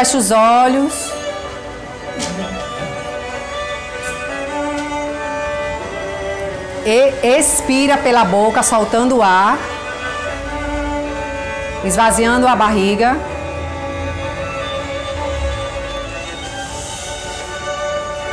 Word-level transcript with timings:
feche 0.00 0.16
os 0.16 0.30
olhos. 0.30 1.12
E 6.86 7.38
expira 7.38 7.98
pela 7.98 8.24
boca, 8.24 8.62
soltando 8.62 9.18
o 9.18 9.22
ar. 9.22 9.58
Esvaziando 11.84 12.46
a 12.46 12.56
barriga. 12.56 13.16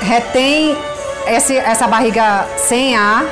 Retém 0.02 0.78
esse, 1.28 1.58
essa 1.58 1.88
barriga 1.88 2.48
sem 2.58 2.96
ar. 2.96 3.26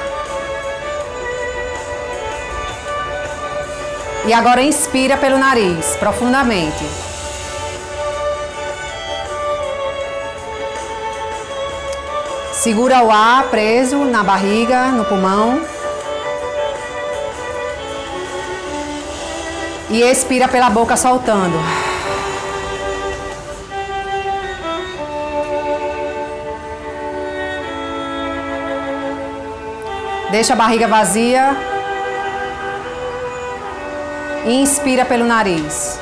E 4.26 4.34
agora 4.34 4.62
inspira 4.62 5.16
pelo 5.16 5.38
nariz, 5.38 5.96
profundamente. 5.98 6.84
Segura 12.66 13.04
o 13.04 13.12
ar 13.12 13.44
preso 13.52 14.06
na 14.06 14.24
barriga, 14.24 14.88
no 14.88 15.06
pulmão. 15.06 15.62
E 19.92 20.02
expira 20.02 20.48
pela 20.48 20.72
boca, 20.72 20.98
soltando. 20.98 21.60
Deixa 30.32 30.54
a 30.54 30.56
barriga 30.56 30.88
vazia. 30.88 31.56
Inspira 34.44 35.06
pelo 35.06 35.26
nariz. 35.26 36.00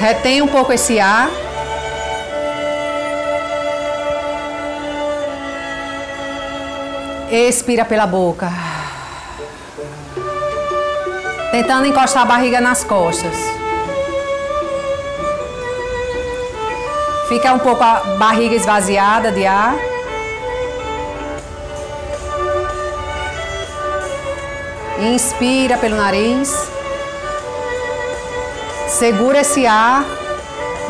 Retém 0.00 0.42
um 0.42 0.48
pouco 0.48 0.72
esse 0.72 0.98
ar. 0.98 1.45
Expira 7.30 7.84
pela 7.84 8.06
boca. 8.06 8.48
Tentando 11.50 11.86
encostar 11.86 12.22
a 12.22 12.26
barriga 12.26 12.60
nas 12.60 12.84
costas. 12.84 13.36
Fica 17.28 17.52
um 17.52 17.58
pouco 17.58 17.82
a 17.82 17.94
barriga 18.16 18.54
esvaziada 18.54 19.32
de 19.32 19.44
ar. 19.44 19.74
Inspira 25.00 25.76
pelo 25.78 25.96
nariz. 25.96 26.56
Segura 28.86 29.40
esse 29.40 29.66
ar 29.66 30.04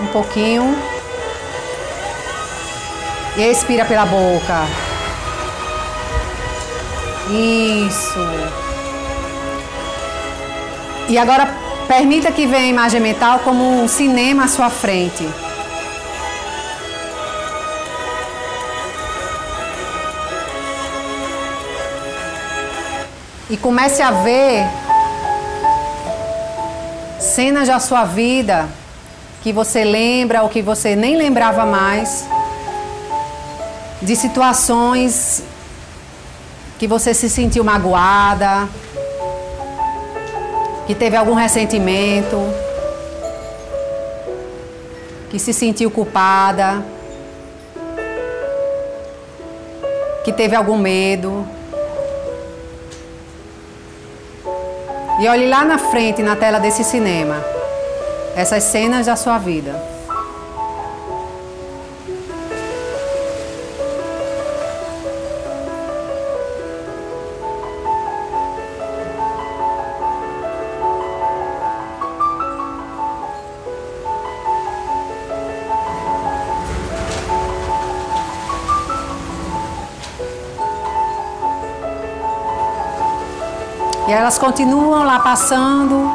um 0.00 0.06
pouquinho. 0.08 0.76
E 3.38 3.42
expira 3.42 3.86
pela 3.86 4.04
boca. 4.04 4.85
Isso. 7.28 8.20
E 11.08 11.18
agora 11.18 11.48
permita 11.88 12.30
que 12.30 12.46
venha 12.46 12.64
a 12.64 12.68
imagem 12.68 13.00
mental 13.00 13.40
como 13.40 13.64
um 13.82 13.88
cinema 13.88 14.44
à 14.44 14.48
sua 14.48 14.70
frente. 14.70 15.28
E 23.48 23.56
comece 23.56 24.02
a 24.02 24.10
ver 24.10 24.66
cenas 27.20 27.68
da 27.68 27.78
sua 27.78 28.04
vida 28.04 28.68
que 29.42 29.52
você 29.52 29.84
lembra 29.84 30.42
ou 30.42 30.48
que 30.48 30.60
você 30.60 30.96
nem 30.96 31.16
lembrava 31.16 31.64
mais, 31.64 32.24
de 34.02 34.16
situações 34.16 35.44
que 36.78 36.86
você 36.86 37.14
se 37.14 37.28
sentiu 37.30 37.64
magoada, 37.64 38.68
que 40.86 40.94
teve 40.94 41.16
algum 41.16 41.34
ressentimento, 41.34 42.36
que 45.30 45.38
se 45.38 45.52
sentiu 45.52 45.90
culpada, 45.90 46.84
que 50.24 50.32
teve 50.32 50.54
algum 50.54 50.76
medo. 50.76 51.46
E 55.18 55.28
olhe 55.28 55.48
lá 55.48 55.64
na 55.64 55.78
frente, 55.78 56.22
na 56.22 56.36
tela 56.36 56.58
desse 56.58 56.84
cinema, 56.84 57.42
essas 58.36 58.64
cenas 58.64 59.06
da 59.06 59.16
sua 59.16 59.38
vida. 59.38 59.95
Elas 84.16 84.38
continuam 84.38 85.04
lá 85.04 85.18
passando 85.18 86.10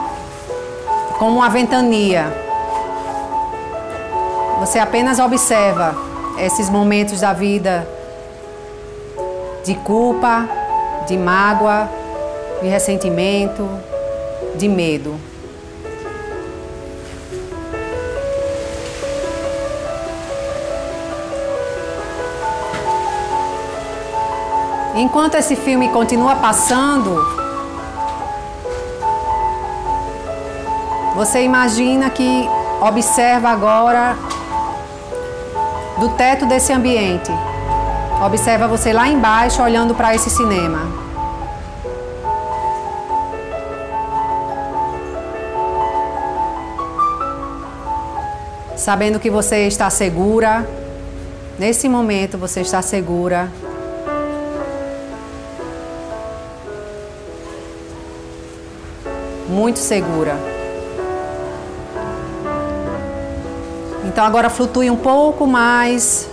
como 1.20 1.38
uma 1.38 1.50
ventania. 1.50 2.36
Você 4.60 4.80
apenas 4.80 5.20
observa 5.20 5.96
esses 6.40 6.68
momentos 6.68 7.22
da 7.22 7.32
vida 7.32 7.88
de 9.64 9.76
culpa, 9.76 10.50
de 11.08 11.16
mágoa, 11.16 11.88
de 12.60 12.68
ressentimento, 12.68 13.70
de 14.56 14.68
medo. 14.68 15.16
Enquanto 24.96 25.36
esse 25.36 25.56
filme 25.56 25.90
continua 25.90 26.36
passando, 26.36 27.41
Você 31.22 31.44
imagina 31.44 32.10
que 32.10 32.50
observa 32.82 33.50
agora 33.50 34.18
do 36.00 36.10
teto 36.18 36.48
desse 36.48 36.74
ambiente. 36.74 37.32
Observa 38.26 38.68
você 38.68 38.92
lá 38.92 39.08
embaixo 39.08 39.62
olhando 39.62 39.94
para 39.94 40.16
esse 40.16 40.32
cinema. 40.32 40.80
Sabendo 48.76 49.20
que 49.20 49.30
você 49.30 49.68
está 49.68 49.92
segura. 49.92 50.68
Nesse 51.60 51.88
momento 51.88 52.36
você 52.36 52.62
está 52.62 52.82
segura. 52.82 53.48
Muito 59.48 59.78
segura. 59.78 60.51
Então 64.12 64.26
agora 64.26 64.50
flutue 64.50 64.92
um 64.92 64.98
pouco 64.98 65.48
mais 65.48 66.30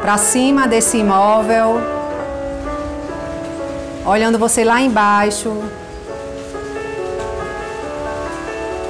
para 0.00 0.18
cima 0.18 0.66
desse 0.66 0.98
imóvel, 0.98 1.80
olhando 4.04 4.40
você 4.40 4.64
lá 4.64 4.80
embaixo, 4.80 5.56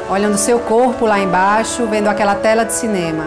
olhando 0.08 0.38
seu 0.38 0.58
corpo 0.60 1.04
lá 1.04 1.18
embaixo, 1.18 1.84
vendo 1.88 2.08
aquela 2.08 2.34
tela 2.34 2.64
de 2.64 2.72
cinema. 2.72 3.26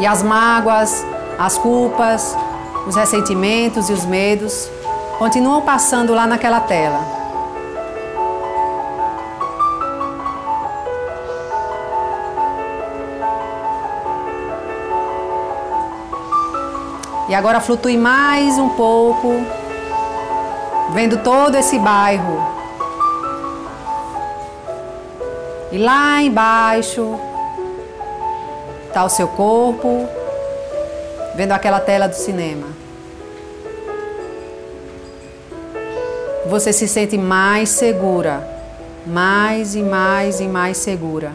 E 0.00 0.06
as 0.06 0.24
mágoas, 0.24 1.06
as 1.38 1.56
culpas, 1.56 2.36
os 2.84 2.96
ressentimentos 2.96 3.88
e 3.88 3.92
os 3.92 4.04
medos 4.04 4.68
continuam 5.20 5.62
passando 5.62 6.12
lá 6.12 6.26
naquela 6.26 6.58
tela. 6.58 7.15
E 17.28 17.34
agora 17.34 17.60
flutue 17.60 17.96
mais 17.96 18.58
um 18.58 18.68
pouco, 18.70 19.32
vendo 20.92 21.18
todo 21.18 21.56
esse 21.56 21.78
bairro. 21.78 22.40
E 25.72 25.78
lá 25.78 26.22
embaixo 26.22 27.18
está 28.86 29.04
o 29.04 29.08
seu 29.08 29.28
corpo, 29.28 30.08
vendo 31.34 31.52
aquela 31.52 31.80
tela 31.80 32.06
do 32.08 32.14
cinema. 32.14 32.76
você 36.48 36.72
se 36.72 36.86
sente 36.86 37.18
mais 37.18 37.70
segura, 37.70 38.48
mais 39.06 39.74
e 39.74 39.82
mais 39.82 40.40
e 40.40 40.46
mais 40.46 40.76
segura. 40.76 41.32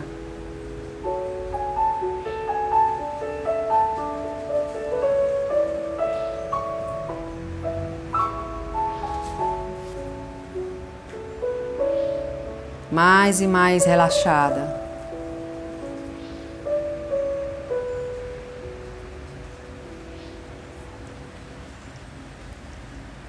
Mais 12.92 13.40
e 13.40 13.48
mais 13.48 13.86
relaxada. 13.86 14.82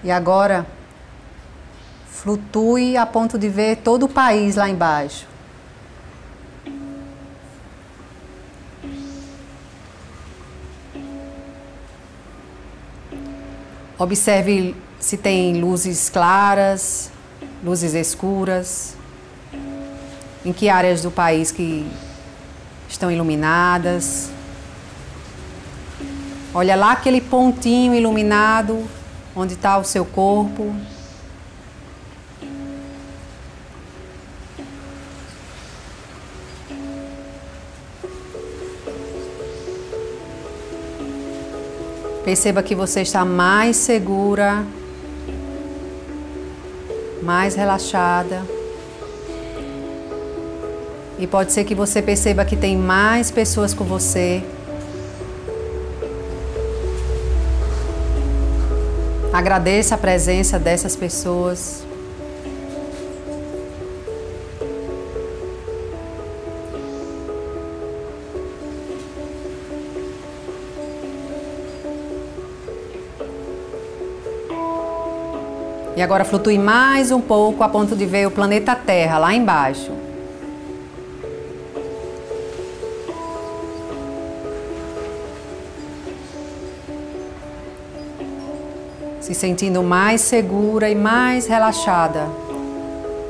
E 0.04 0.10
agora, 0.10 0.66
flutue 2.08 2.96
a 2.96 3.06
ponto 3.06 3.38
de 3.38 3.48
ver 3.48 3.76
todo 3.76 4.06
o 4.06 4.08
país 4.08 4.56
lá 4.56 4.68
embaixo. 4.68 5.26
Observe 13.96 14.74
se 14.98 15.16
tem 15.16 15.60
luzes 15.60 16.10
claras, 16.10 17.12
luzes 17.62 17.94
escuras, 17.94 18.96
em 20.44 20.52
que 20.52 20.68
áreas 20.68 21.02
do 21.02 21.10
país 21.10 21.50
que 21.50 21.86
estão 22.88 23.10
iluminadas. 23.10 24.30
Olha 26.54 26.76
lá 26.76 26.92
aquele 26.92 27.20
pontinho 27.20 27.94
iluminado 27.94 28.84
onde 29.34 29.54
está 29.54 29.78
o 29.78 29.84
seu 29.84 30.04
corpo. 30.04 30.74
Perceba 42.24 42.62
que 42.62 42.74
você 42.74 43.00
está 43.00 43.24
mais 43.24 43.76
segura, 43.76 44.64
mais 47.22 47.56
relaxada. 47.56 48.61
E 51.18 51.26
pode 51.26 51.52
ser 51.52 51.64
que 51.64 51.74
você 51.74 52.02
perceba 52.02 52.44
que 52.44 52.56
tem 52.56 52.76
mais 52.76 53.30
pessoas 53.30 53.72
com 53.72 53.84
você. 53.84 54.42
Agradeça 59.32 59.94
a 59.94 59.98
presença 59.98 60.58
dessas 60.58 60.94
pessoas. 60.94 61.86
E 75.94 76.02
agora 76.02 76.24
flutue 76.24 76.58
mais 76.58 77.10
um 77.10 77.20
pouco 77.20 77.62
a 77.62 77.68
ponto 77.68 77.94
de 77.94 78.04
ver 78.04 78.26
o 78.26 78.30
planeta 78.30 78.74
Terra 78.74 79.18
lá 79.18 79.32
embaixo. 79.34 80.01
Sentindo 89.42 89.82
mais 89.82 90.20
segura 90.20 90.88
e 90.88 90.94
mais 90.94 91.48
relaxada, 91.48 92.28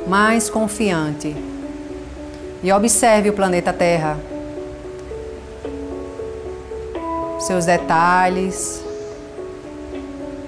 mais 0.07 0.51
confiante. 0.51 1.35
E 2.63 2.71
observe 2.71 3.31
o 3.31 3.33
planeta 3.33 3.73
Terra, 3.73 4.19
seus 7.39 7.65
detalhes, 7.65 8.85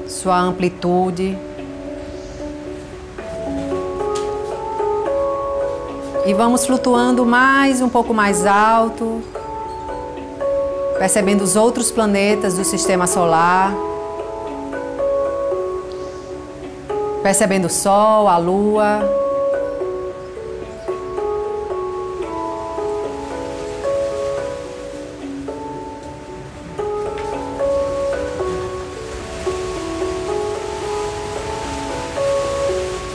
sua 0.07 0.39
amplitude. 0.39 1.39
E 6.27 6.35
vamos 6.35 6.67
flutuando 6.67 7.25
mais 7.25 7.81
um 7.81 7.89
pouco 7.89 8.13
mais 8.13 8.45
alto, 8.45 9.23
percebendo 10.99 11.41
os 11.43 11.57
outros 11.57 11.91
planetas 11.91 12.53
do 12.53 12.65
sistema 12.65 13.07
solar. 13.07 13.94
Percebendo 17.25 17.69
o 17.69 17.71
sol, 17.71 18.29
a 18.29 18.37
lua. 18.37 19.01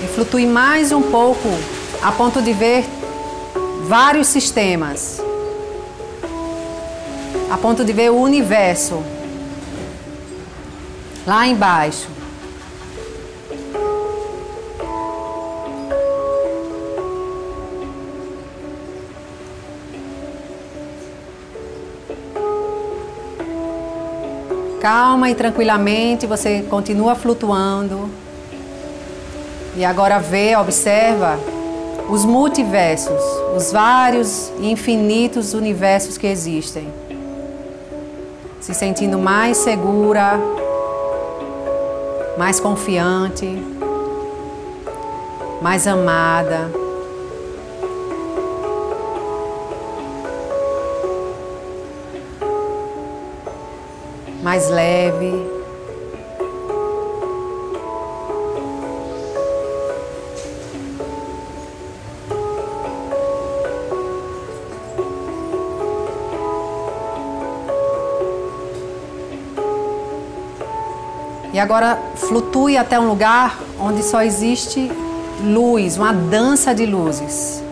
E 0.04 0.08
flutue 0.08 0.48
mais 0.48 0.92
um 0.92 1.04
pouco 1.04 1.48
a 2.02 2.12
ponto 2.12 2.42
de 2.42 2.52
ver 2.52 2.86
vários 3.84 4.26
sistemas, 4.26 5.22
a 7.52 7.58
ponto 7.58 7.86
de 7.86 7.94
ver 7.94 8.10
o 8.10 8.16
universo 8.16 9.04
lá 11.28 11.46
embaixo. 11.46 12.19
Calma 24.80 25.30
e 25.30 25.36
tranquilamente 25.36 26.26
você 26.26 26.66
continua 26.70 27.14
flutuando. 27.14 28.10
E 29.76 29.84
agora 29.84 30.20
vê, 30.20 30.56
observa 30.56 31.38
os 32.10 32.26
multiversos, 32.26 33.22
os 33.56 33.72
vários 33.72 34.52
e 34.60 34.72
infinitos 34.72 35.54
universos 35.54 36.18
que 36.18 36.28
existem. 36.28 36.88
Se 38.62 38.74
sentindo 38.74 39.20
mais 39.20 39.58
segura, 39.58 40.40
mais 42.38 42.60
confiante, 42.60 43.48
mais 45.62 45.86
amada. 45.88 46.79
Mais 54.42 54.70
leve. 54.70 55.60
E 71.52 71.60
agora 71.60 72.00
flutue 72.16 72.78
até 72.78 73.00
um 73.00 73.08
lugar 73.10 73.60
onde 73.80 74.02
só 74.04 74.22
existe 74.22 74.90
luz, 75.44 75.98
uma 75.98 76.14
dança 76.14 76.74
de 76.74 76.86
luzes. 76.86 77.69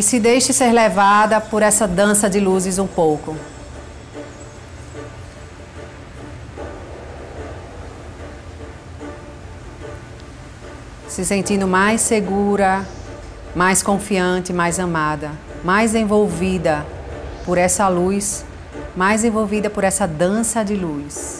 E 0.00 0.02
se 0.02 0.18
deixe 0.18 0.50
ser 0.54 0.72
levada 0.72 1.42
por 1.42 1.62
essa 1.62 1.86
dança 1.86 2.30
de 2.30 2.40
luzes 2.40 2.78
um 2.78 2.86
pouco. 2.86 3.36
Se 11.06 11.22
sentindo 11.22 11.66
mais 11.68 12.00
segura, 12.00 12.82
mais 13.54 13.82
confiante, 13.82 14.54
mais 14.54 14.80
amada, 14.80 15.32
mais 15.62 15.94
envolvida 15.94 16.86
por 17.44 17.58
essa 17.58 17.86
luz, 17.88 18.42
mais 18.96 19.22
envolvida 19.22 19.68
por 19.68 19.84
essa 19.84 20.08
dança 20.08 20.64
de 20.64 20.76
luz. 20.76 21.39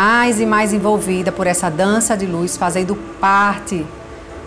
Mais 0.00 0.40
e 0.40 0.46
mais 0.46 0.72
envolvida 0.72 1.30
por 1.30 1.46
essa 1.46 1.68
dança 1.68 2.16
de 2.16 2.24
luz, 2.24 2.56
fazendo 2.56 2.96
parte 3.20 3.86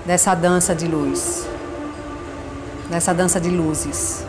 dessa 0.04 0.34
dança 0.34 0.74
de 0.74 0.88
luz, 0.88 1.48
dessa 2.90 3.14
dança 3.14 3.40
de 3.40 3.52
luzes. 3.52 4.26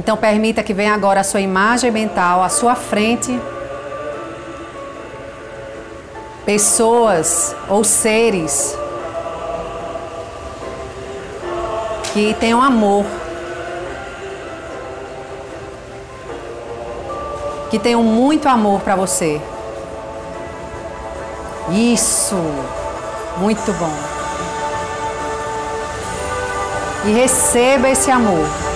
Então 0.00 0.16
permita 0.16 0.62
que 0.62 0.72
venha 0.72 0.94
agora 0.94 1.20
a 1.20 1.22
sua 1.22 1.42
imagem 1.42 1.90
mental 1.90 2.42
à 2.42 2.48
sua 2.48 2.74
frente. 2.74 3.38
Pessoas 6.46 7.54
ou 7.68 7.84
seres 7.84 8.74
que 12.14 12.32
tenham 12.40 12.62
amor. 12.62 13.04
Que 17.68 17.78
tenham 17.78 18.02
muito 18.02 18.48
amor 18.48 18.80
para 18.80 18.96
você. 18.96 19.38
Isso. 21.68 22.36
Muito 23.36 23.70
bom. 23.74 23.92
E 27.04 27.12
receba 27.12 27.90
esse 27.90 28.10
amor. 28.10 28.69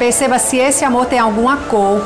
Perceba 0.00 0.38
se 0.38 0.56
esse 0.56 0.82
amor 0.82 1.04
tem 1.04 1.18
alguma 1.18 1.58
cor. 1.58 2.02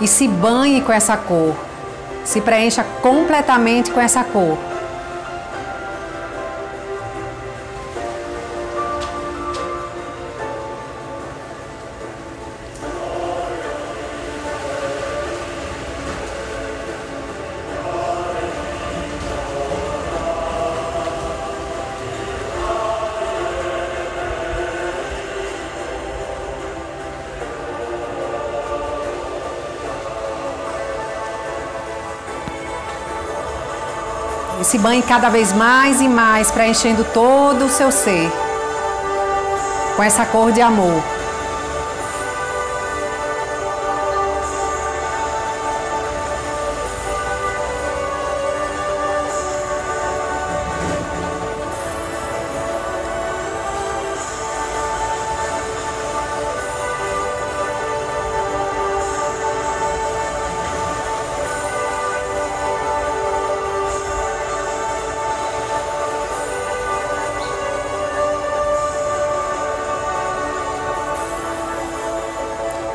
E 0.00 0.06
se 0.06 0.28
banhe 0.28 0.80
com 0.80 0.92
essa 0.92 1.16
cor. 1.16 1.56
Se 2.24 2.40
preencha 2.40 2.84
completamente 3.02 3.90
com 3.90 4.00
essa 4.00 4.22
cor. 4.22 4.56
E 34.60 34.64
se 34.64 34.78
banhe 34.78 35.02
cada 35.02 35.28
vez 35.28 35.52
mais 35.52 36.00
e 36.00 36.08
mais, 36.08 36.50
preenchendo 36.50 37.04
todo 37.04 37.66
o 37.66 37.68
seu 37.68 37.92
ser 37.92 38.30
com 39.98 40.02
essa 40.04 40.24
cor 40.24 40.52
de 40.52 40.60
amor. 40.60 41.17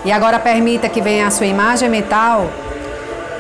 E 0.06 0.12
agora 0.12 0.38
permita 0.38 0.90
que 0.90 1.02
venha 1.02 1.28
a 1.28 1.32
sua 1.32 1.46
imagem 1.46 1.90
mental 1.90 2.50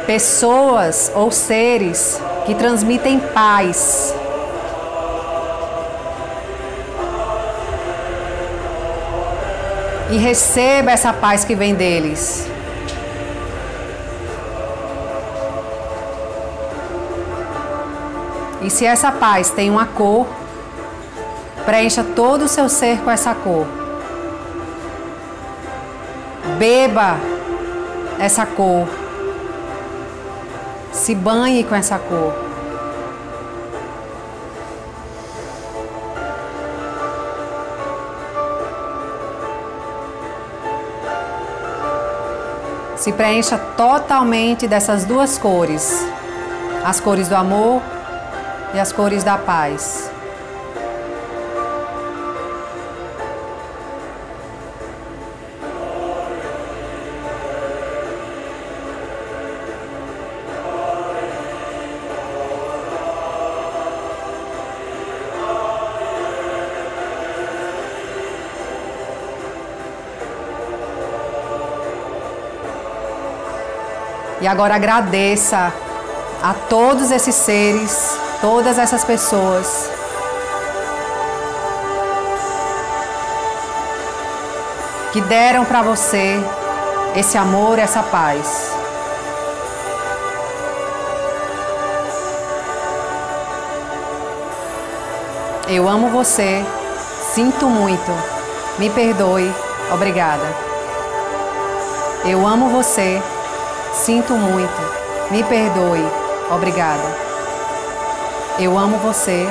pessoas 0.05 1.11
ou 1.15 1.31
seres 1.31 2.21
que 2.45 2.55
transmitem 2.55 3.19
paz. 3.19 4.13
E 10.09 10.17
receba 10.17 10.91
essa 10.91 11.11
paz 11.11 11.43
que 11.43 11.55
vem 11.55 11.73
deles. 11.73 12.47
E 18.61 18.69
se 18.69 18.85
essa 18.85 19.11
paz 19.11 19.49
tem 19.49 19.69
uma 19.69 19.85
cor, 19.85 20.25
preencha 21.65 22.03
todo 22.03 22.43
o 22.43 22.47
seu 22.47 22.69
ser 22.69 22.99
com 22.99 23.11
essa 23.11 23.33
cor. 23.35 23.82
Beba 26.63 27.17
essa 28.17 28.45
cor. 28.45 28.87
Se 30.93 31.13
banhe 31.13 31.61
com 31.65 31.75
essa 31.75 31.99
cor. 31.99 32.33
Se 42.95 43.11
preencha 43.11 43.57
totalmente 43.57 44.65
dessas 44.65 45.03
duas 45.03 45.37
cores: 45.37 46.07
as 46.85 47.01
cores 47.01 47.27
do 47.27 47.35
amor 47.35 47.81
e 48.73 48.79
as 48.79 48.93
cores 48.93 49.21
da 49.21 49.37
paz. 49.37 50.12
E 74.43 74.47
agora 74.47 74.75
agradeça 74.75 75.71
a 76.43 76.53
todos 76.67 77.11
esses 77.11 77.33
seres, 77.33 78.19
todas 78.41 78.77
essas 78.77 79.01
pessoas. 79.05 79.89
Que 85.13 85.21
deram 85.21 85.63
para 85.63 85.81
você 85.81 86.43
esse 87.15 87.37
amor, 87.37 87.79
essa 87.79 88.03
paz. 88.03 88.73
Eu 95.69 95.87
amo 95.87 96.09
você, 96.09 96.65
sinto 97.33 97.67
muito, 97.67 98.11
me 98.77 98.89
perdoe, 98.89 99.49
obrigada. 99.93 100.45
Eu 102.25 102.45
amo 102.45 102.67
você, 102.71 103.23
Sinto 103.93 104.33
muito. 104.33 104.81
Me 105.29 105.43
perdoe. 105.43 106.03
Obrigada. 106.51 107.15
Eu 108.59 108.77
amo 108.77 108.97
você. 108.97 109.47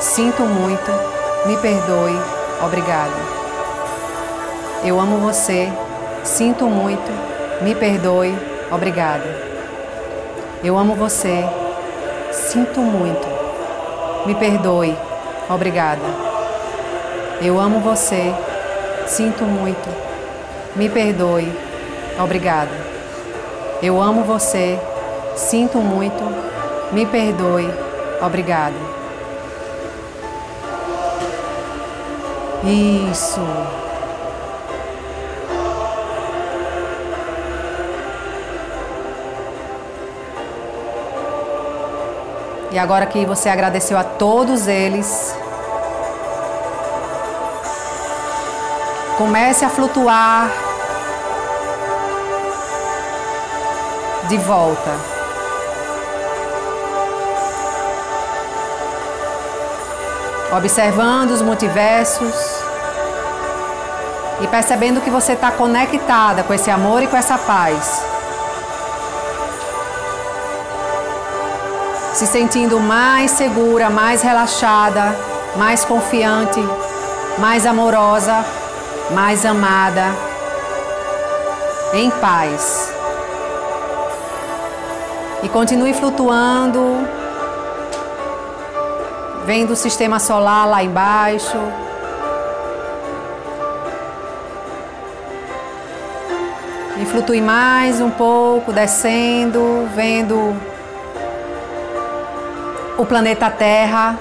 Sinto 0.00 0.42
muito. 0.42 0.90
Me 1.44 1.54
perdoe. 1.58 2.18
Obrigada. 2.64 3.14
Eu 4.82 4.98
amo 4.98 5.18
você. 5.18 5.70
Sinto 6.24 6.64
muito. 6.64 7.12
Me 7.62 7.74
perdoe. 7.74 8.34
Obrigada. 8.72 9.28
Eu 10.64 10.78
amo 10.78 10.94
você. 10.94 11.44
Sinto 12.32 12.80
muito. 12.80 13.28
Me 14.26 14.34
perdoe. 14.34 14.96
Obrigada. 15.48 16.06
Eu 17.42 17.60
amo 17.60 17.80
você. 17.80 18.34
Sinto 19.06 19.44
muito. 19.44 19.88
Me 20.74 20.88
perdoe. 20.88 21.52
Obrigada. 22.18 22.83
Eu 23.84 24.00
amo 24.00 24.24
você. 24.24 24.80
Sinto 25.36 25.76
muito. 25.76 26.24
Me 26.90 27.04
perdoe. 27.04 27.70
Obrigada. 28.22 28.74
Isso. 32.64 33.42
E 42.72 42.78
agora 42.78 43.04
que 43.04 43.26
você 43.26 43.50
agradeceu 43.50 43.98
a 43.98 44.02
todos 44.02 44.66
eles, 44.66 45.36
comece 49.18 49.62
a 49.62 49.68
flutuar 49.68 50.63
de 54.28 54.38
volta. 54.38 54.90
Observando 60.56 61.30
os 61.30 61.42
multiversos 61.42 62.34
e 64.40 64.46
percebendo 64.46 65.00
que 65.00 65.10
você 65.10 65.32
está 65.32 65.50
conectada 65.50 66.42
com 66.42 66.54
esse 66.54 66.70
amor 66.70 67.02
e 67.02 67.06
com 67.06 67.16
essa 67.16 67.36
paz. 67.38 68.14
se 72.14 72.28
sentindo 72.28 72.78
mais 72.78 73.32
segura, 73.32 73.90
mais 73.90 74.22
relaxada, 74.22 75.16
mais 75.56 75.84
confiante, 75.84 76.60
mais 77.38 77.66
amorosa, 77.66 78.44
mais 79.10 79.44
amada, 79.44 80.14
em 81.92 82.08
paz. 82.10 82.93
E 85.44 85.48
continue 85.50 85.92
flutuando, 85.92 87.06
vendo 89.44 89.74
o 89.74 89.76
sistema 89.76 90.18
solar 90.18 90.66
lá 90.66 90.82
embaixo. 90.82 91.58
E 96.96 97.04
flutue 97.04 97.42
mais 97.42 98.00
um 98.00 98.08
pouco, 98.08 98.72
descendo, 98.72 99.86
vendo 99.94 100.56
o 102.96 103.04
planeta 103.04 103.50
Terra. 103.50 104.18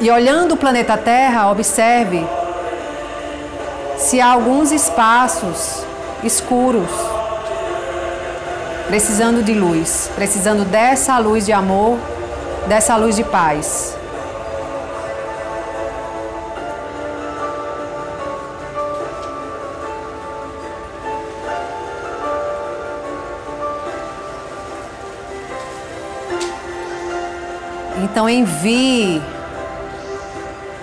E 0.00 0.08
olhando 0.08 0.54
o 0.54 0.56
planeta 0.56 0.96
Terra, 0.96 1.50
observe 1.50 2.24
se 3.96 4.20
há 4.20 4.30
alguns 4.30 4.70
espaços 4.70 5.84
escuros, 6.22 6.90
precisando 8.86 9.42
de 9.42 9.54
luz, 9.54 10.10
precisando 10.14 10.64
dessa 10.64 11.18
luz 11.18 11.44
de 11.44 11.52
amor, 11.52 11.98
dessa 12.68 12.96
luz 12.96 13.16
de 13.16 13.24
paz. 13.24 13.96
Então 28.14 28.28
envie 28.28 29.20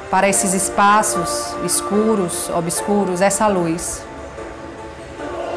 para 0.10 0.28
esses 0.28 0.54
espaços 0.54 1.56
escuros, 1.64 2.50
obscuros, 2.50 3.22
essa 3.22 3.48
luz. 3.48 4.02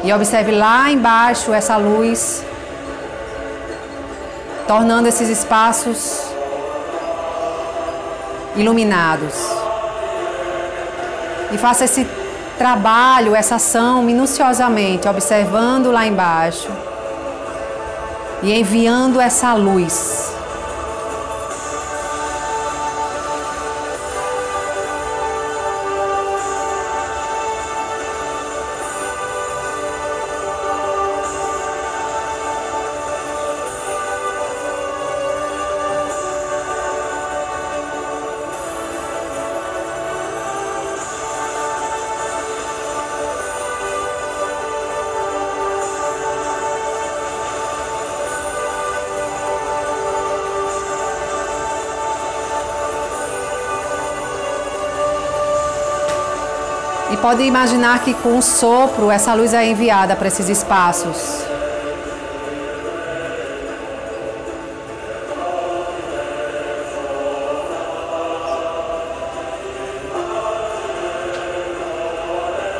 E 0.05 0.13
observe 0.13 0.51
lá 0.51 0.91
embaixo 0.91 1.51
essa 1.51 1.77
luz, 1.77 2.45
tornando 4.67 5.07
esses 5.07 5.29
espaços 5.29 6.21
iluminados. 8.55 9.33
E 11.51 11.57
faça 11.57 11.85
esse 11.85 12.07
trabalho, 12.55 13.35
essa 13.35 13.55
ação 13.55 14.03
minuciosamente, 14.03 15.07
observando 15.07 15.91
lá 15.91 16.05
embaixo 16.05 16.69
e 18.43 18.53
enviando 18.53 19.19
essa 19.19 19.55
luz 19.55 20.24
pode 57.25 57.41
imaginar 57.41 58.03
que 58.03 58.13
com 58.13 58.37
o 58.37 58.41
sopro 58.43 59.09
essa 59.09 59.33
luz 59.33 59.51
é 59.51 59.65
enviada 59.65 60.15
para 60.15 60.27
esses 60.27 60.47
espaços. 60.47 61.43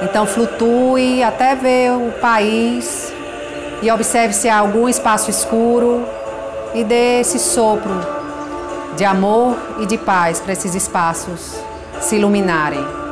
Então 0.04 0.28
flutue 0.28 1.24
até 1.24 1.56
ver 1.56 1.94
o 1.94 2.12
país 2.22 3.12
e 3.82 3.90
observe 3.90 4.32
se 4.32 4.48
há 4.48 4.60
algum 4.60 4.88
espaço 4.88 5.32
escuro 5.32 6.06
e 6.76 6.84
dê 6.84 7.22
esse 7.22 7.40
sopro 7.40 8.00
de 8.96 9.04
amor 9.04 9.58
e 9.80 9.88
de 9.88 9.98
paz 9.98 10.40
para 10.40 10.54
esses 10.54 10.76
espaços 10.76 11.56
se 12.00 12.18
iluminarem. 12.18 13.05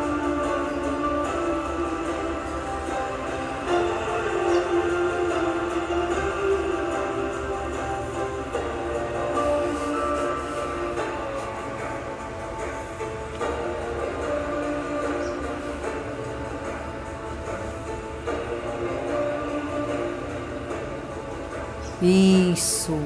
Isso. 22.04 23.00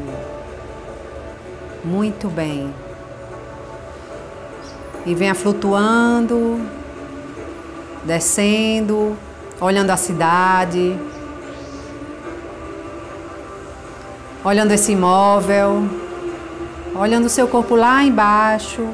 Muito 1.83 2.29
bem. 2.29 2.73
E 5.05 5.13
venha 5.13 5.35
flutuando, 5.35 6.59
descendo, 8.03 9.15
olhando 9.61 9.91
a 9.91 9.97
cidade, 9.97 10.99
olhando 14.43 14.71
esse 14.71 14.93
imóvel, 14.93 15.87
olhando 16.95 17.25
o 17.25 17.29
seu 17.29 17.47
corpo 17.47 17.75
lá 17.75 18.03
embaixo. 18.03 18.89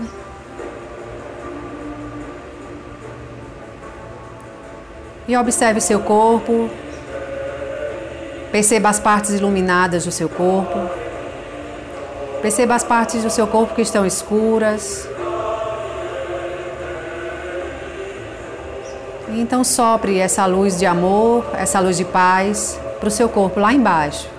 E 5.26 5.38
observe 5.38 5.80
seu 5.80 6.02
corpo, 6.02 6.70
Perceba 8.54 8.88
as 8.88 9.00
partes 9.00 9.32
iluminadas 9.32 10.06
do 10.06 10.12
seu 10.12 10.30
corpo. 10.30 10.88
Perceba 12.40 12.76
as 12.76 12.84
partes 12.84 13.24
do 13.24 13.30
seu 13.32 13.48
corpo 13.48 13.74
que 13.74 13.82
estão 13.82 14.06
escuras. 14.06 15.10
E 19.30 19.42
então 19.42 19.64
sopre 19.64 20.20
essa 20.20 20.46
luz 20.46 20.78
de 20.78 20.86
amor, 20.86 21.44
essa 21.58 21.80
luz 21.80 21.98
de 21.98 22.06
paz 22.06 22.80
para 23.00 23.08
o 23.08 23.12
seu 23.12 23.28
corpo 23.28 23.60
lá 23.60 23.74
embaixo. 23.74 24.30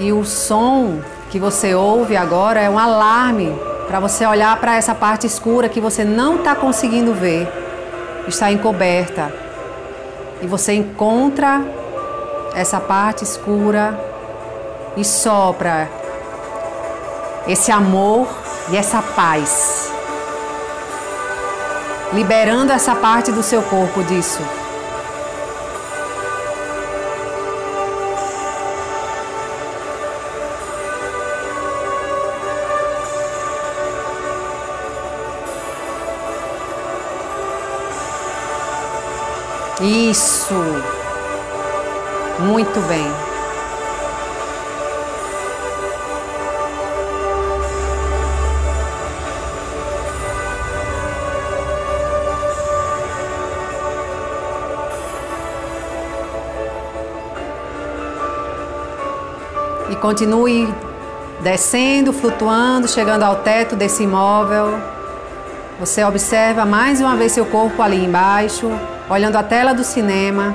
E 0.00 0.14
o 0.14 0.24
som 0.24 1.02
que 1.30 1.38
você 1.38 1.74
ouve 1.74 2.16
agora 2.16 2.58
é 2.58 2.70
um 2.70 2.78
alarme 2.78 3.54
para 3.86 4.00
você 4.00 4.24
olhar 4.24 4.58
para 4.58 4.74
essa 4.74 4.94
parte 4.94 5.26
escura 5.26 5.68
que 5.68 5.78
você 5.78 6.04
não 6.04 6.36
está 6.36 6.54
conseguindo 6.54 7.12
ver, 7.12 7.46
está 8.26 8.50
encoberta. 8.50 9.30
E 10.40 10.46
você 10.46 10.72
encontra 10.72 11.62
essa 12.54 12.80
parte 12.80 13.24
escura 13.24 14.00
e 14.96 15.04
sopra 15.04 15.86
esse 17.46 17.70
amor 17.70 18.26
e 18.70 18.78
essa 18.78 19.02
paz, 19.02 19.92
liberando 22.14 22.72
essa 22.72 22.94
parte 22.94 23.30
do 23.32 23.42
seu 23.42 23.62
corpo 23.62 24.02
disso. 24.04 24.59
Isso. 39.80 40.54
Muito 42.40 42.80
bem. 42.80 43.10
E 59.88 59.96
continue 59.96 60.68
descendo, 61.40 62.12
flutuando, 62.12 62.86
chegando 62.86 63.22
ao 63.22 63.36
teto 63.36 63.74
desse 63.74 64.02
imóvel. 64.02 64.78
Você 65.78 66.04
observa 66.04 66.66
mais 66.66 67.00
uma 67.00 67.16
vez 67.16 67.32
seu 67.32 67.46
corpo 67.46 67.80
ali 67.80 68.04
embaixo 68.04 68.70
olhando 69.10 69.36
a 69.36 69.42
tela 69.42 69.74
do 69.74 69.82
cinema. 69.82 70.54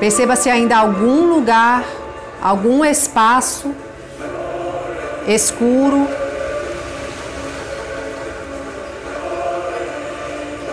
Perceba 0.00 0.34
se 0.34 0.48
ainda 0.48 0.76
há 0.76 0.80
algum 0.80 1.26
lugar, 1.34 1.84
algum 2.42 2.84
espaço 2.84 3.74
escuro. 5.26 6.08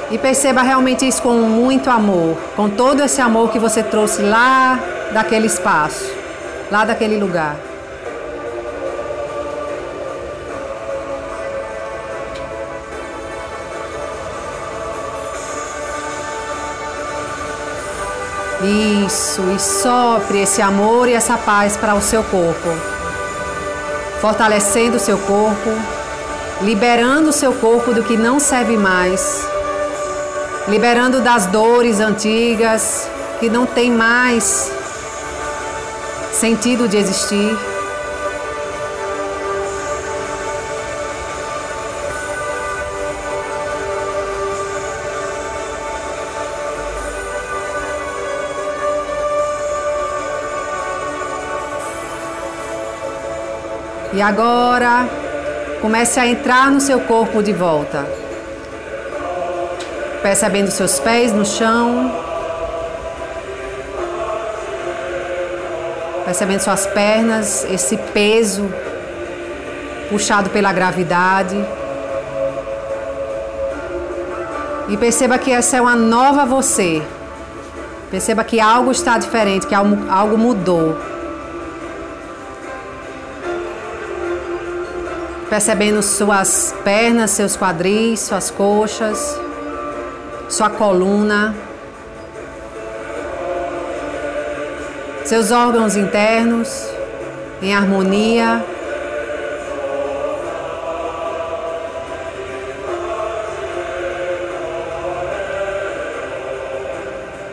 E 0.10 0.18
perceba 0.18 0.62
realmente 0.62 1.06
isso 1.06 1.22
com 1.22 1.34
muito 1.34 1.90
amor, 1.90 2.38
com 2.56 2.70
todo 2.70 3.04
esse 3.04 3.20
amor 3.20 3.52
que 3.52 3.60
você 3.60 3.84
trouxe 3.84 4.22
lá 4.22 4.80
daquele 5.12 5.48
espaço, 5.48 6.10
lá 6.72 6.86
daquele 6.86 7.18
lugar. 7.18 7.56
Isso, 19.06 19.42
e 19.56 19.60
sopre 19.60 20.42
esse 20.42 20.60
amor 20.62 21.08
e 21.08 21.14
essa 21.14 21.38
paz 21.38 21.78
para 21.78 21.94
o 21.94 22.02
seu 22.02 22.24
corpo, 22.24 22.70
fortalecendo 24.20 24.98
o 24.98 25.00
seu 25.00 25.20
corpo, 25.20 25.70
liberando 26.62 27.30
o 27.30 27.34
seu 27.34 27.54
corpo 27.54 27.94
do 27.94 28.02
que 28.02 28.18
não 28.18 28.40
serve 28.40 28.76
mais, 28.76 29.48
liberando 30.68 31.22
das 31.22 31.46
dores 31.46 32.00
antigas 32.00 33.08
que 33.40 33.50
não 33.50 33.68
tem 33.68 33.92
mais 33.92 34.72
sentido 36.32 36.88
de 36.88 36.98
existir. 36.98 37.75
E 54.16 54.22
agora, 54.22 55.10
comece 55.82 56.22
a 56.22 56.26
entrar 56.26 56.72
no 56.72 56.80
seu 56.80 57.02
corpo 57.02 57.44
de 57.44 57.52
volta. 57.52 58.06
Percebendo 60.22 60.72
seus 60.72 61.02
pés 61.02 61.34
no 61.34 61.46
chão. 61.46 62.10
Percebendo 66.24 66.62
suas 66.62 66.88
pernas, 66.88 67.68
esse 67.70 67.98
peso 67.98 68.74
puxado 70.10 70.50
pela 70.50 70.72
gravidade. 70.72 71.58
E 74.88 74.96
perceba 74.96 75.38
que 75.38 75.52
essa 75.52 75.76
é 75.76 75.82
uma 75.82 75.96
nova 75.96 76.46
você. 76.46 77.04
Perceba 78.10 78.46
que 78.46 78.62
algo 78.62 78.92
está 78.92 79.18
diferente, 79.18 79.68
que 79.68 79.76
algo 79.76 80.38
mudou. 80.38 81.15
Percebendo 85.56 86.04
suas 86.04 86.76
pernas, 86.84 87.32
seus 87.32 87.56
quadris, 87.56 88.20
suas 88.20 88.52
coxas, 88.52 89.40
sua 90.50 90.70
coluna, 90.70 91.56
seus 95.24 95.52
órgãos 95.52 95.96
internos 95.96 96.86
em 97.62 97.74
harmonia. 97.74 98.66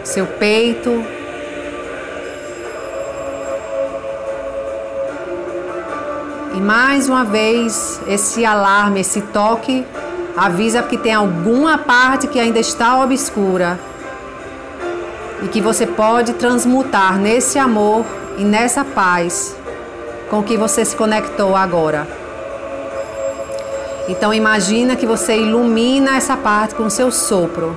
Seu 0.03 0.27
peito, 0.27 1.05
mais 6.63 7.09
uma 7.09 7.25
vez 7.25 8.01
esse 8.07 8.45
alarme, 8.45 9.01
esse 9.01 9.21
toque 9.21 9.85
avisa 10.37 10.83
que 10.83 10.97
tem 10.97 11.13
alguma 11.13 11.77
parte 11.77 12.29
que 12.29 12.39
ainda 12.39 12.61
está 12.61 13.03
obscura 13.03 13.79
e 15.43 15.49
que 15.49 15.61
você 15.61 15.87
pode 15.87 16.35
transmutar 16.35 17.19
nesse 17.19 17.59
amor 17.59 18.07
e 18.39 18.45
nessa 18.45 18.85
paz 18.85 19.57
com 20.31 20.43
que 20.43 20.57
você 20.57 20.85
se 20.85 20.95
conectou 20.95 21.57
agora. 21.57 22.07
Então 24.09 24.33
imagina 24.33 24.95
que 24.95 25.05
você 25.05 25.37
ilumina 25.37 26.17
essa 26.17 26.37
parte 26.37 26.75
com 26.75 26.89
seu 26.89 27.11
sopro. 27.11 27.77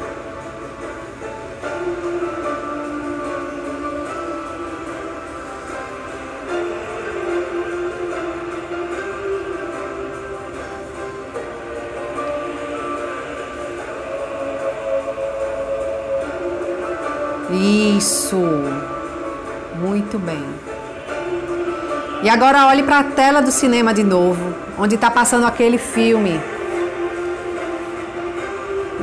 Agora 22.36 22.68
olhe 22.68 22.84
para 22.84 23.00
a 23.00 23.04
tela 23.04 23.42
do 23.42 23.50
cinema 23.50 23.94
de 23.94 24.04
novo, 24.04 24.54
onde 24.78 24.96
está 24.96 25.10
passando 25.10 25.48
aquele 25.48 25.78
filme. 25.78 26.38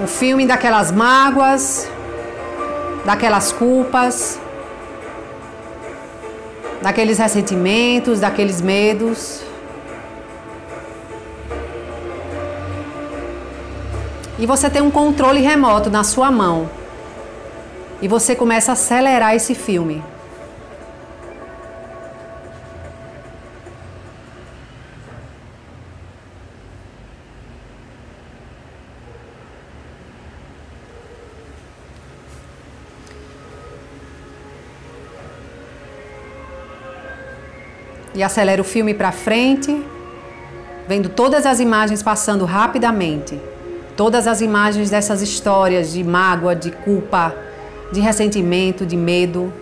O 0.05 0.07
filme 0.07 0.47
daquelas 0.47 0.93
mágoas, 0.93 1.91
daquelas 3.07 3.51
culpas, 3.51 4.39
daqueles 6.83 7.17
ressentimentos, 7.17 8.21
daqueles 8.21 8.61
medos. 8.61 9.41
E 14.39 14.45
você 14.45 14.69
tem 14.69 14.83
um 14.83 14.91
controle 14.91 15.41
remoto 15.41 15.89
na 15.89 16.05
sua 16.05 16.31
mão 16.31 16.69
e 18.03 18.07
você 18.07 18.37
começa 18.37 18.73
a 18.73 18.75
acelerar 18.75 19.35
esse 19.35 19.55
filme. 19.55 20.12
e 38.23 38.25
acelera 38.25 38.63
o 38.63 38.65
filme 38.65 38.95
para 38.95 39.11
frente, 39.11 39.85
vendo 40.87 41.09
todas 41.09 41.45
as 41.45 41.59
imagens 41.59 42.05
passando 42.05 42.45
rapidamente. 42.45 43.39
Todas 43.97 44.29
as 44.29 44.41
imagens 44.41 44.89
dessas 44.91 45.21
histórias 45.21 45.93
de 45.93 46.05
mágoa, 46.05 46.55
de 46.55 46.71
culpa, 46.71 47.35
de 47.93 48.01
ressentimento, 48.01 48.87
de 48.87 48.97
medo. 48.97 49.53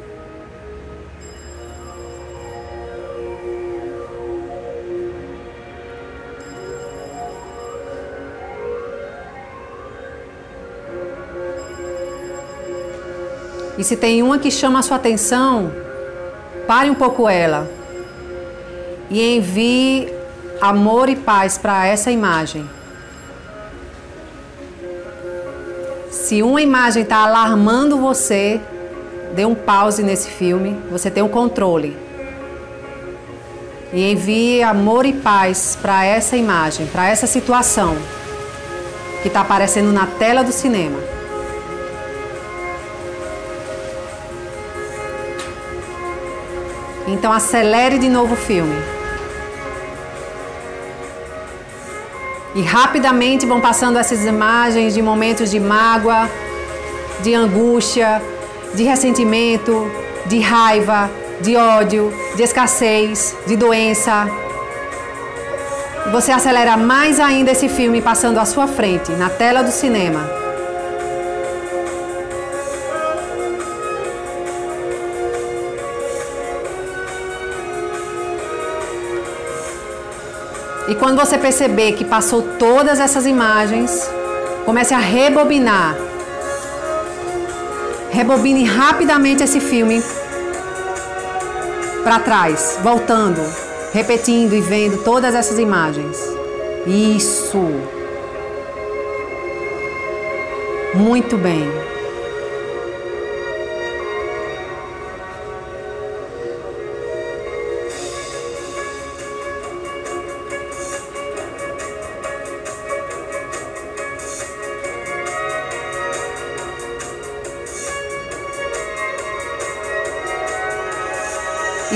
E 13.78 13.82
se 13.82 13.96
tem 13.96 14.22
uma 14.22 14.38
que 14.38 14.50
chama 14.50 14.80
a 14.80 14.82
sua 14.82 14.98
atenção, 14.98 15.72
pare 16.66 16.90
um 16.90 16.94
pouco 16.94 17.26
ela 17.26 17.79
e 19.10 19.36
envie 19.36 20.08
amor 20.60 21.08
e 21.08 21.16
paz 21.16 21.58
para 21.58 21.86
essa 21.86 22.10
imagem. 22.10 22.68
Se 26.10 26.42
uma 26.42 26.62
imagem 26.62 27.02
está 27.02 27.24
alarmando 27.24 27.98
você, 27.98 28.60
dê 29.34 29.44
um 29.44 29.54
pause 29.54 30.02
nesse 30.02 30.30
filme, 30.30 30.78
você 30.90 31.10
tem 31.10 31.22
o 31.22 31.26
um 31.26 31.30
controle. 31.30 31.96
E 33.92 34.12
envie 34.12 34.62
amor 34.62 35.04
e 35.04 35.12
paz 35.12 35.76
para 35.80 36.04
essa 36.04 36.36
imagem, 36.36 36.86
para 36.86 37.08
essa 37.08 37.26
situação 37.26 37.96
que 39.22 39.28
está 39.28 39.40
aparecendo 39.40 39.92
na 39.92 40.06
tela 40.06 40.44
do 40.44 40.52
cinema. 40.52 40.98
Então 47.08 47.32
acelere 47.32 47.98
de 47.98 48.08
novo 48.08 48.34
o 48.34 48.36
filme. 48.36 48.99
E 52.54 52.62
rapidamente 52.62 53.46
vão 53.46 53.60
passando 53.60 53.98
essas 53.98 54.24
imagens 54.24 54.94
de 54.94 55.02
momentos 55.02 55.50
de 55.50 55.60
mágoa, 55.60 56.28
de 57.22 57.34
angústia, 57.34 58.20
de 58.74 58.82
ressentimento, 58.82 59.90
de 60.26 60.40
raiva, 60.40 61.10
de 61.40 61.56
ódio, 61.56 62.12
de 62.36 62.42
escassez, 62.42 63.36
de 63.46 63.56
doença. 63.56 64.28
Você 66.12 66.32
acelera 66.32 66.76
mais 66.76 67.20
ainda 67.20 67.52
esse 67.52 67.68
filme 67.68 68.02
passando 68.02 68.38
à 68.38 68.44
sua 68.44 68.66
frente, 68.66 69.12
na 69.12 69.30
tela 69.30 69.62
do 69.62 69.70
cinema. 69.70 70.39
E 80.90 80.94
quando 80.96 81.16
você 81.16 81.38
perceber 81.38 81.92
que 81.92 82.04
passou 82.04 82.42
todas 82.58 82.98
essas 82.98 83.24
imagens, 83.24 84.10
comece 84.66 84.92
a 84.92 84.98
rebobinar. 84.98 85.96
Rebobine 88.10 88.64
rapidamente 88.64 89.40
esse 89.44 89.60
filme 89.60 90.02
para 92.02 92.18
trás, 92.18 92.76
voltando, 92.82 93.40
repetindo 93.92 94.52
e 94.52 94.60
vendo 94.60 95.04
todas 95.04 95.32
essas 95.32 95.60
imagens. 95.60 96.18
Isso. 96.84 97.64
Muito 100.96 101.38
bem. 101.38 101.70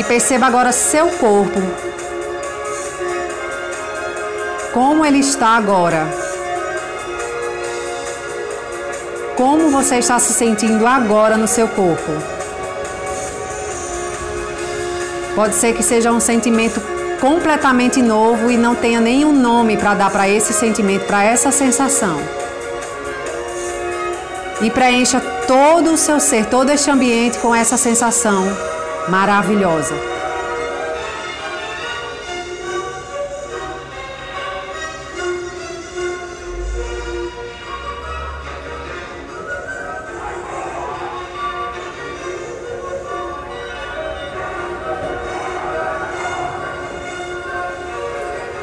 Perceba 0.07 0.47
agora 0.47 0.71
seu 0.71 1.09
corpo. 1.09 1.61
Como 4.73 5.05
ele 5.05 5.21
está 5.21 5.57
agora? 5.57 6.07
Como 9.35 9.71
você 9.71 9.97
está 9.97 10.19
se 10.19 10.35
sentindo 10.35 10.87
agora 10.87 11.39
no 11.39 11.49
seu 11.49 11.67
corpo? 11.69 12.13
Pode 15.35 15.55
ser 15.55 15.73
que 15.73 15.83
seja 15.83 16.13
um 16.13 16.21
sentimento 16.21 16.81
completamente 17.19 18.03
novo 18.03 18.51
e 18.51 18.59
não 18.59 18.75
tenha 18.75 19.01
nenhum 19.01 19.33
nome 19.33 19.77
para 19.79 19.95
dar 19.95 20.11
para 20.11 20.29
esse 20.29 20.53
sentimento, 20.53 21.07
para 21.07 21.25
essa 21.25 21.51
sensação. 21.51 22.21
E 24.61 24.71
preencha 24.71 25.19
todo 25.47 25.95
o 25.95 25.97
seu 25.97 26.21
ser, 26.21 26.47
todo 26.47 26.71
este 26.71 26.91
ambiente 26.91 27.39
com 27.39 27.55
essa 27.55 27.77
sensação 27.77 28.74
maravilhosa. 29.09 29.95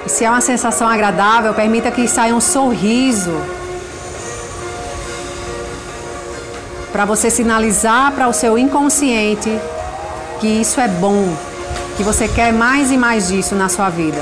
E 0.05 0.09
se 0.09 0.25
é 0.25 0.29
uma 0.29 0.41
sensação 0.41 0.87
agradável, 0.87 1.53
permita 1.53 1.91
que 1.91 2.07
saia 2.07 2.35
um 2.35 2.41
sorriso 2.41 3.31
para 6.91 7.05
você 7.05 7.29
sinalizar 7.29 8.11
para 8.11 8.27
o 8.27 8.33
seu 8.33 8.57
inconsciente 8.57 9.49
que 10.41 10.47
isso 10.47 10.81
é 10.81 10.87
bom, 10.87 11.37
que 11.95 12.03
você 12.03 12.27
quer 12.27 12.51
mais 12.51 12.91
e 12.91 12.97
mais 12.97 13.27
disso 13.27 13.53
na 13.53 13.69
sua 13.69 13.91
vida. 13.91 14.19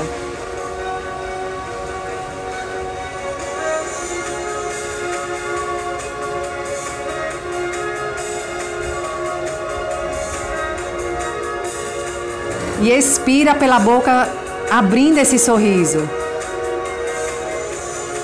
E 12.82 12.90
expira 12.90 13.54
pela 13.54 13.78
boca, 13.78 14.28
abrindo 14.70 15.16
esse 15.16 15.38
sorriso. 15.38 16.06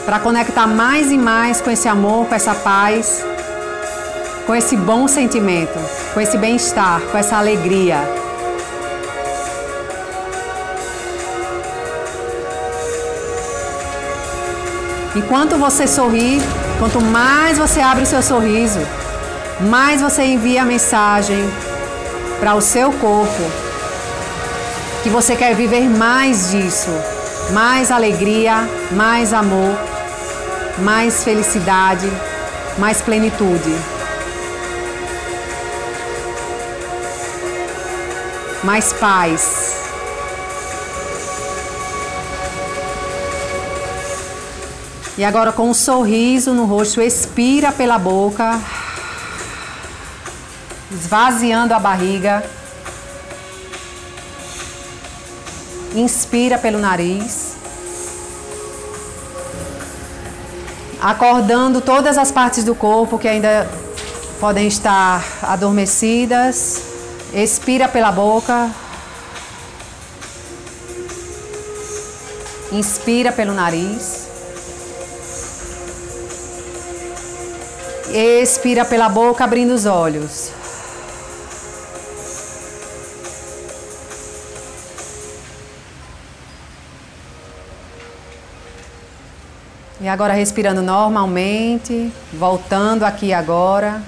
Para 0.05 0.21
conectar 0.21 0.67
mais 0.67 1.11
e 1.11 1.17
mais 1.17 1.63
com 1.63 1.71
esse 1.71 1.89
amor, 1.89 2.27
com 2.27 2.35
essa 2.35 2.55
paz 2.55 3.25
com 4.47 4.55
esse 4.55 4.77
bom 4.77 5.09
sentimento, 5.09 5.79
com 6.15 6.21
esse 6.21 6.39
bem-estar, 6.39 7.01
com 7.11 7.19
essa 7.19 7.37
alegria. 7.37 7.99
Enquanto 15.17 15.57
você 15.57 15.87
sorri, 15.87 16.41
quanto 16.79 17.01
mais 17.01 17.59
você 17.59 17.81
abre 17.81 18.05
o 18.05 18.07
seu 18.07 18.23
sorriso, 18.23 18.79
mais 19.69 20.01
você 20.01 20.23
envia 20.23 20.63
a 20.63 20.65
mensagem 20.65 21.43
para 22.39 22.55
o 22.55 22.61
seu 22.61 22.93
corpo 22.93 23.43
que 25.03 25.09
você 25.09 25.35
quer 25.35 25.55
viver 25.55 25.89
mais 25.89 26.51
disso, 26.51 26.91
mais 27.53 27.91
alegria, 27.91 28.69
mais 28.93 29.33
amor, 29.33 29.77
mais 30.81 31.25
felicidade, 31.25 32.11
mais 32.79 33.01
plenitude. 33.01 33.96
Mais 38.63 38.93
paz. 38.93 39.77
E 45.19 45.25
agora, 45.25 45.51
com 45.51 45.71
um 45.71 45.75
sorriso 45.75 46.53
no 46.53 46.67
rosto, 46.67 47.01
expira 47.01 47.73
pela 47.73 47.99
boca, 47.99 48.61
esvaziando 50.91 51.73
a 51.73 51.79
barriga. 51.79 52.45
Inspira 55.95 56.59
pelo 56.59 56.79
nariz. 56.79 57.57
Acordando 61.01 61.81
todas 61.81 62.19
as 62.19 62.31
partes 62.31 62.63
do 62.63 62.75
corpo 62.75 63.19
que 63.19 63.27
ainda 63.27 63.67
podem 64.39 64.69
estar 64.69 65.25
adormecidas. 65.43 66.96
Expira 67.33 67.89
pela 67.89 68.11
boca. 68.11 68.71
Inspira 72.73 73.33
pelo 73.33 73.53
nariz. 73.53 74.27
Expira 78.09 78.85
pela 78.85 79.09
boca, 79.09 79.45
abrindo 79.45 79.75
os 79.75 79.85
olhos. 79.85 80.51
E 90.01 90.09
agora 90.09 90.35
respirando 90.35 90.83
normalmente, 90.83 92.13
voltando 92.33 93.05
aqui 93.05 93.33
agora. 93.33 94.03